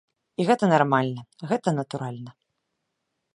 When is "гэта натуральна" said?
1.51-2.31